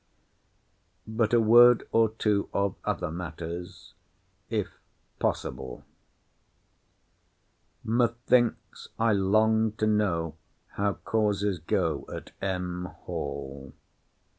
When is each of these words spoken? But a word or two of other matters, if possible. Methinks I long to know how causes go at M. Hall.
But 1.05 1.31
a 1.31 1.39
word 1.39 1.87
or 1.91 2.09
two 2.09 2.49
of 2.53 2.73
other 2.83 3.11
matters, 3.11 3.93
if 4.49 4.79
possible. 5.19 5.83
Methinks 7.83 8.89
I 8.97 9.11
long 9.13 9.73
to 9.73 9.85
know 9.85 10.37
how 10.69 10.93
causes 10.93 11.59
go 11.59 12.05
at 12.11 12.31
M. 12.41 12.85
Hall. 12.85 13.73